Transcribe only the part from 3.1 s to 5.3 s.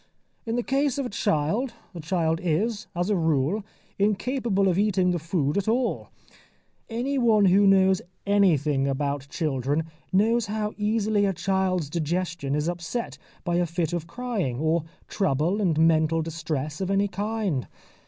a rule, incapable of eating the